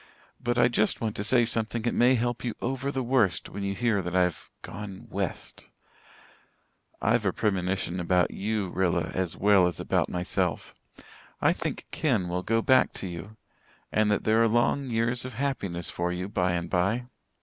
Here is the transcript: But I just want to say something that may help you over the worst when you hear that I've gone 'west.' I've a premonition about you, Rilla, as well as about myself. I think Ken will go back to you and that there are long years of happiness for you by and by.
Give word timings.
But 0.41 0.57
I 0.57 0.67
just 0.67 0.99
want 0.99 1.15
to 1.17 1.23
say 1.23 1.45
something 1.45 1.83
that 1.83 1.93
may 1.93 2.15
help 2.15 2.43
you 2.43 2.55
over 2.59 2.91
the 2.91 3.03
worst 3.03 3.49
when 3.49 3.61
you 3.61 3.75
hear 3.75 4.01
that 4.01 4.15
I've 4.15 4.49
gone 4.63 5.05
'west.' 5.11 5.67
I've 7.03 7.23
a 7.23 7.31
premonition 7.31 7.99
about 7.99 8.31
you, 8.31 8.71
Rilla, 8.71 9.11
as 9.13 9.37
well 9.37 9.67
as 9.67 9.79
about 9.79 10.09
myself. 10.09 10.73
I 11.39 11.53
think 11.53 11.85
Ken 11.91 12.27
will 12.29 12.41
go 12.41 12.63
back 12.63 12.93
to 12.93 13.07
you 13.07 13.37
and 13.91 14.09
that 14.09 14.23
there 14.23 14.41
are 14.41 14.47
long 14.47 14.89
years 14.89 15.23
of 15.23 15.35
happiness 15.35 15.91
for 15.91 16.11
you 16.11 16.27
by 16.27 16.53
and 16.53 16.67
by. 16.67 17.05